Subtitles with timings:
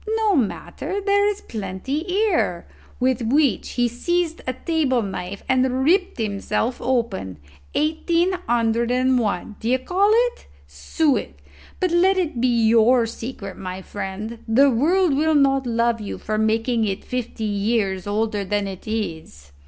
[0.17, 2.65] No matter; there is plenty here;'
[2.99, 7.37] with which he seized a table knife and ripped himself open.
[7.75, 10.47] Eighteen hundred and one, d'ye call it?
[10.65, 11.35] Soit.
[11.79, 14.39] But let it be your secret, my friend.
[14.47, 19.51] The world will not love you for making it fifty years older than it is."